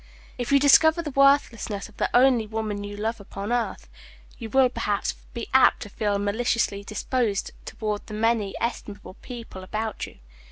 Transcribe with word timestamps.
If 0.39 0.51
you 0.51 0.57
discover 0.57 1.03
the 1.03 1.11
worthlessness 1.11 1.87
of 1.87 1.97
the 1.97 2.09
only 2.11 2.47
woman 2.47 2.83
you 2.83 2.97
love 2.97 3.19
upon 3.19 3.51
earth, 3.53 3.87
you 4.39 4.49
will 4.49 4.67
perhaps 4.67 5.13
be 5.35 5.47
apt 5.53 5.83
to 5.83 5.89
feel 5.89 6.17
maliciously 6.17 6.83
disposed 6.83 7.51
toward 7.65 8.07
the 8.07 8.15
many 8.15 8.55
estimable 8.59 9.13
people 9.21 9.63
about 9.63 10.07
you. 10.07 10.17